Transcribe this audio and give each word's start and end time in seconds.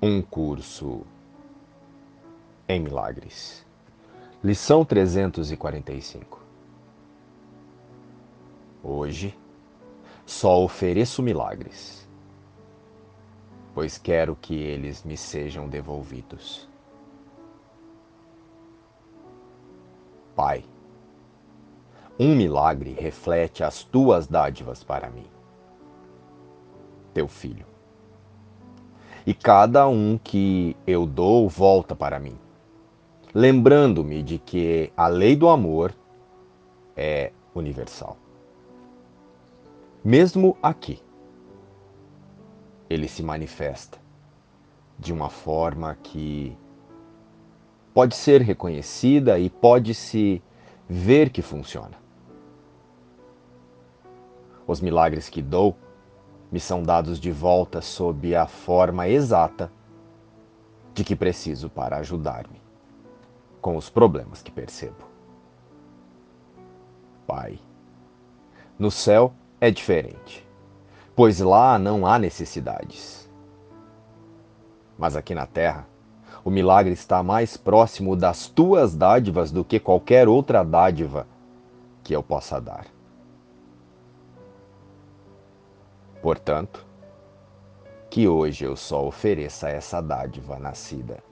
Um 0.00 0.22
curso 0.22 1.04
em 2.68 2.78
milagres. 2.78 3.66
Lição 4.44 4.84
345. 4.84 6.40
Hoje 8.80 9.36
só 10.24 10.62
ofereço 10.62 11.20
milagres, 11.20 12.08
pois 13.74 13.98
quero 13.98 14.36
que 14.36 14.54
eles 14.54 15.02
me 15.02 15.16
sejam 15.16 15.68
devolvidos. 15.68 16.68
Pai, 20.36 20.64
um 22.16 22.36
milagre 22.36 22.92
reflete 22.92 23.64
as 23.64 23.82
tuas 23.82 24.28
dádivas 24.28 24.84
para 24.84 25.10
mim, 25.10 25.26
teu 27.12 27.26
filho 27.26 27.66
e 29.28 29.34
cada 29.34 29.86
um 29.86 30.16
que 30.16 30.74
eu 30.86 31.04
dou 31.04 31.50
volta 31.50 31.94
para 31.94 32.18
mim, 32.18 32.34
lembrando-me 33.34 34.22
de 34.22 34.38
que 34.38 34.90
a 34.96 35.06
lei 35.06 35.36
do 35.36 35.50
amor 35.50 35.94
é 36.96 37.30
universal. 37.54 38.16
Mesmo 40.02 40.56
aqui, 40.62 41.02
ele 42.88 43.06
se 43.06 43.22
manifesta 43.22 43.98
de 44.98 45.12
uma 45.12 45.28
forma 45.28 45.94
que 46.02 46.56
pode 47.92 48.16
ser 48.16 48.40
reconhecida 48.40 49.38
e 49.38 49.50
pode 49.50 49.92
se 49.92 50.42
ver 50.88 51.28
que 51.28 51.42
funciona. 51.42 51.98
Os 54.66 54.80
milagres 54.80 55.28
que 55.28 55.42
dou 55.42 55.76
me 56.50 56.58
são 56.58 56.82
dados 56.82 57.20
de 57.20 57.30
volta 57.30 57.80
sob 57.80 58.34
a 58.34 58.46
forma 58.46 59.08
exata 59.08 59.70
de 60.94 61.04
que 61.04 61.14
preciso 61.14 61.68
para 61.68 61.98
ajudar-me 61.98 62.60
com 63.60 63.76
os 63.76 63.90
problemas 63.90 64.42
que 64.42 64.50
percebo. 64.50 65.06
Pai, 67.26 67.58
no 68.78 68.90
céu 68.90 69.32
é 69.60 69.70
diferente, 69.70 70.46
pois 71.14 71.40
lá 71.40 71.78
não 71.78 72.06
há 72.06 72.18
necessidades. 72.18 73.28
Mas 74.98 75.14
aqui 75.14 75.34
na 75.34 75.46
terra, 75.46 75.86
o 76.44 76.50
milagre 76.50 76.92
está 76.92 77.22
mais 77.22 77.56
próximo 77.56 78.16
das 78.16 78.46
tuas 78.46 78.94
dádivas 78.94 79.50
do 79.52 79.64
que 79.64 79.78
qualquer 79.78 80.28
outra 80.28 80.64
dádiva 80.64 81.26
que 82.02 82.14
eu 82.14 82.22
possa 82.22 82.60
dar. 82.60 82.86
Portanto, 86.20 86.86
que 88.10 88.26
hoje 88.26 88.64
eu 88.64 88.74
só 88.74 89.06
ofereça 89.06 89.68
essa 89.68 90.00
dádiva 90.00 90.58
nascida 90.58 91.22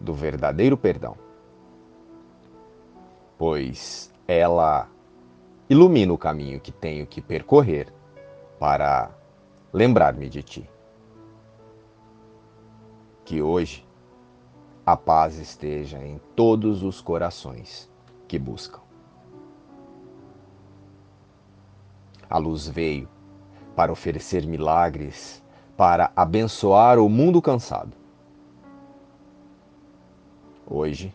do 0.00 0.14
verdadeiro 0.14 0.76
perdão, 0.76 1.16
pois 3.36 4.12
ela 4.26 4.88
ilumina 5.68 6.12
o 6.12 6.18
caminho 6.18 6.60
que 6.60 6.72
tenho 6.72 7.06
que 7.06 7.20
percorrer 7.20 7.92
para 8.58 9.10
lembrar-me 9.72 10.28
de 10.28 10.42
ti. 10.42 10.70
Que 13.24 13.42
hoje 13.42 13.86
a 14.84 14.96
paz 14.96 15.38
esteja 15.38 15.98
em 15.98 16.18
todos 16.34 16.82
os 16.82 17.00
corações 17.00 17.90
que 18.26 18.38
buscam. 18.38 18.80
A 22.30 22.38
luz 22.38 22.66
veio 22.66 23.08
para 23.78 23.92
oferecer 23.92 24.44
milagres, 24.44 25.40
para 25.76 26.10
abençoar 26.16 26.98
o 26.98 27.08
mundo 27.08 27.40
cansado. 27.40 27.96
Hoje, 30.66 31.14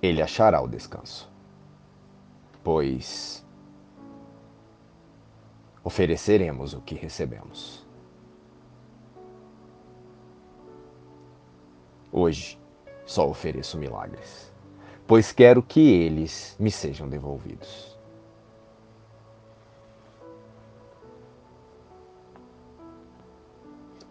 ele 0.00 0.22
achará 0.22 0.60
o 0.62 0.68
descanso, 0.68 1.28
pois 2.62 3.44
ofereceremos 5.82 6.74
o 6.74 6.80
que 6.80 6.94
recebemos. 6.94 7.84
Hoje 12.12 12.56
só 13.04 13.28
ofereço 13.28 13.76
milagres, 13.76 14.52
pois 15.08 15.32
quero 15.32 15.60
que 15.60 15.80
eles 15.80 16.54
me 16.60 16.70
sejam 16.70 17.08
devolvidos. 17.08 17.95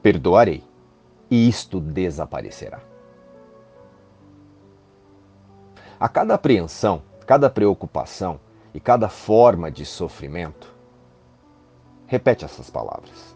Perdoarei, 0.06 0.64
e 1.32 1.50
isto 1.50 1.82
desaparecerá. 1.82 2.80
A 6.00 6.08
cada 6.08 6.36
apreensão, 6.36 7.02
cada 7.26 7.50
preocupação 7.50 8.40
e 8.72 8.80
cada 8.80 9.10
forma 9.10 9.72
de 9.72 9.84
sofrimento, 9.84 10.72
repete 12.06 12.46
essas 12.46 12.70
palavras. 12.70 13.36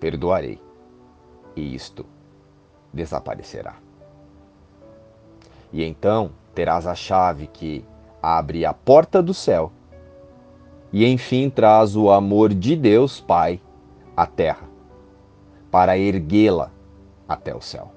Perdoarei, 0.00 0.62
e 1.54 1.74
isto 1.74 2.06
desaparecerá. 2.94 3.76
E 5.70 5.84
então 5.84 6.30
terás 6.54 6.86
a 6.86 6.94
chave 6.94 7.48
que 7.48 7.84
abre 8.22 8.64
a 8.64 8.72
porta 8.72 9.22
do 9.22 9.34
céu 9.34 9.70
e 10.90 11.04
enfim 11.04 11.50
traz 11.50 11.94
o 11.94 12.10
amor 12.10 12.54
de 12.54 12.74
Deus 12.74 13.20
Pai 13.20 13.60
a 14.16 14.26
terra, 14.26 14.68
para 15.70 15.98
erguê-la 15.98 16.72
até 17.28 17.54
o 17.54 17.60
céu. 17.60 17.92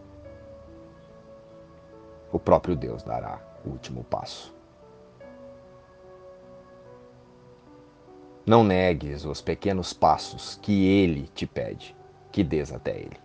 O 2.32 2.38
próprio 2.38 2.76
Deus 2.76 3.04
dará 3.04 3.40
o 3.66 3.70
último 3.70 4.04
passo. 4.04 4.54
Não 8.46 8.64
negues 8.64 9.26
os 9.26 9.42
pequenos 9.42 9.94
passos 9.94 10.60
que 10.62 10.86
Ele 10.86 11.28
te 11.28 11.46
pede 11.46 11.96
que 12.32 12.44
des 12.44 12.72
até 12.72 12.98
Ele. 12.98 13.18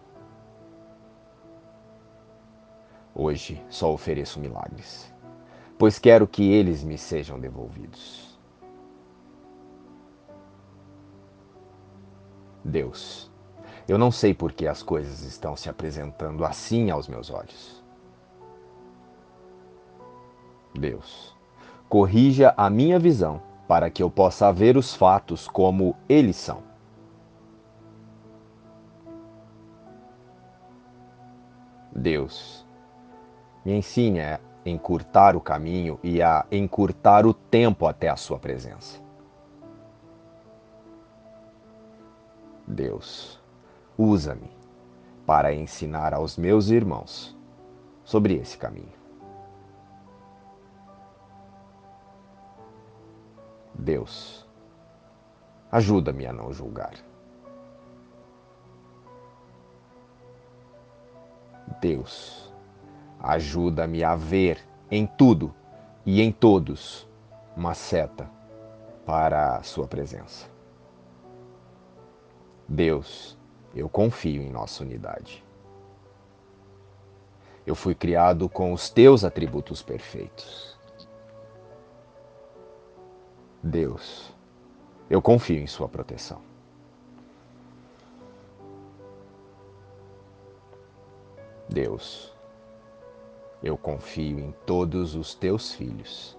Hoje 3.14 3.64
só 3.68 3.92
ofereço 3.92 4.40
milagres, 4.40 5.12
pois 5.78 5.98
quero 5.98 6.26
que 6.26 6.50
eles 6.50 6.82
me 6.82 6.98
sejam 6.98 7.38
devolvidos. 7.38 8.33
Deus. 12.64 13.30
Eu 13.86 13.98
não 13.98 14.10
sei 14.10 14.32
por 14.32 14.52
que 14.52 14.66
as 14.66 14.82
coisas 14.82 15.22
estão 15.22 15.54
se 15.56 15.68
apresentando 15.68 16.44
assim 16.44 16.90
aos 16.90 17.06
meus 17.06 17.30
olhos. 17.30 17.84
Deus, 20.72 21.36
corrija 21.88 22.54
a 22.56 22.70
minha 22.70 22.98
visão 22.98 23.40
para 23.68 23.90
que 23.90 24.02
eu 24.02 24.10
possa 24.10 24.52
ver 24.52 24.76
os 24.76 24.94
fatos 24.94 25.46
como 25.46 25.94
eles 26.08 26.36
são. 26.36 26.62
Deus, 31.94 32.66
me 33.64 33.72
ensine 33.76 34.20
a 34.20 34.40
encurtar 34.66 35.36
o 35.36 35.40
caminho 35.40 35.98
e 36.02 36.20
a 36.20 36.44
encurtar 36.50 37.24
o 37.24 37.32
tempo 37.32 37.86
até 37.86 38.08
a 38.08 38.16
Sua 38.16 38.38
presença. 38.38 39.03
Deus, 42.74 43.40
usa-me 43.96 44.50
para 45.24 45.54
ensinar 45.54 46.12
aos 46.12 46.36
meus 46.36 46.68
irmãos 46.68 47.34
sobre 48.02 48.34
esse 48.34 48.58
caminho. 48.58 48.92
Deus, 53.74 54.46
ajuda-me 55.70 56.26
a 56.26 56.32
não 56.32 56.52
julgar. 56.52 56.94
Deus, 61.80 62.52
ajuda-me 63.20 64.02
a 64.02 64.16
ver 64.16 64.58
em 64.90 65.06
tudo 65.06 65.54
e 66.04 66.20
em 66.20 66.32
todos 66.32 67.08
uma 67.56 67.74
seta 67.74 68.28
para 69.06 69.56
a 69.56 69.62
Sua 69.62 69.86
presença. 69.86 70.53
Deus, 72.68 73.36
eu 73.74 73.88
confio 73.88 74.42
em 74.42 74.50
nossa 74.50 74.82
unidade. 74.82 75.44
Eu 77.66 77.74
fui 77.74 77.94
criado 77.94 78.48
com 78.48 78.72
os 78.72 78.88
teus 78.88 79.24
atributos 79.24 79.82
perfeitos. 79.82 80.78
Deus, 83.62 84.32
eu 85.08 85.20
confio 85.20 85.58
em 85.58 85.66
Sua 85.66 85.88
proteção. 85.88 86.40
Deus, 91.68 92.34
eu 93.62 93.76
confio 93.76 94.38
em 94.38 94.52
todos 94.66 95.14
os 95.14 95.34
teus 95.34 95.72
filhos, 95.72 96.38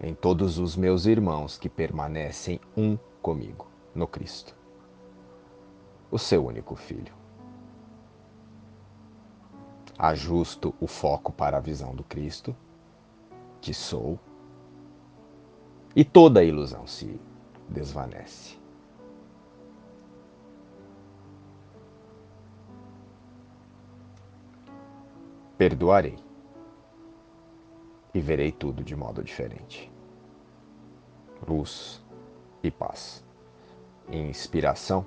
em 0.00 0.14
todos 0.14 0.58
os 0.58 0.76
meus 0.76 1.06
irmãos 1.06 1.58
que 1.58 1.68
permanecem 1.68 2.60
um 2.76 2.96
comigo 3.20 3.66
no 3.94 4.06
Cristo. 4.06 4.61
O 6.12 6.18
seu 6.18 6.44
único 6.44 6.76
filho. 6.76 7.14
Ajusto 9.98 10.74
o 10.78 10.86
foco 10.86 11.32
para 11.32 11.56
a 11.56 11.60
visão 11.60 11.94
do 11.94 12.04
Cristo, 12.04 12.54
que 13.62 13.72
sou, 13.72 14.20
e 15.96 16.04
toda 16.04 16.40
a 16.40 16.44
ilusão 16.44 16.86
se 16.86 17.18
desvanece. 17.66 18.58
Perdoarei 25.56 26.18
e 28.12 28.20
verei 28.20 28.52
tudo 28.52 28.84
de 28.84 28.94
modo 28.94 29.22
diferente. 29.22 29.90
Luz 31.48 32.02
e 32.62 32.70
paz. 32.70 33.24
Inspiração, 34.10 35.06